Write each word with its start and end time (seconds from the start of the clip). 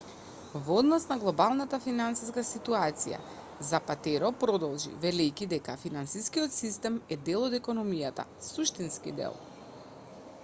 во 0.67 0.75
однос 0.83 1.03
на 1.09 1.15
глобалната 1.23 1.79
финансиска 1.81 2.43
ситуација 2.47 3.19
запатеро 3.71 4.31
продолжи 4.43 4.93
велејќи 5.03 5.47
дека 5.51 5.75
финансискиот 5.83 6.57
систем 6.59 6.97
е 7.17 7.19
дел 7.29 7.45
од 7.51 7.59
економијата 7.59 8.25
суштински 8.47 9.13
дел 9.21 9.37